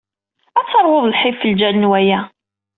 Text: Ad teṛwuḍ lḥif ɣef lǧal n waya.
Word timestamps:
Ad 0.59 0.65
teṛwuḍ 0.71 1.05
lḥif 1.07 1.35
ɣef 1.39 1.45
lǧal 1.51 1.75
n 1.77 1.89
waya. 1.89 2.19